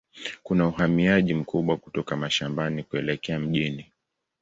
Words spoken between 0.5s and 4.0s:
uhamiaji mkubwa kutoka mashambani kuelekea mjini.